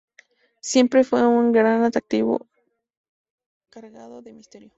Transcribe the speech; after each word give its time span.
Siempre 0.63 1.03
fue 1.03 1.27
un 1.27 1.51
gran 1.51 1.83
atractivo 1.83 2.47
cargado 3.69 4.23
de 4.23 4.33
misterio. 4.33 4.69